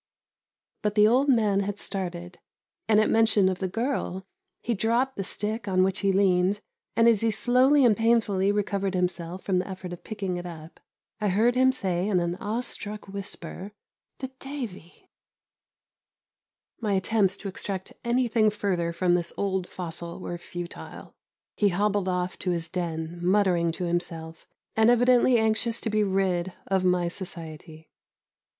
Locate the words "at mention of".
2.99-3.59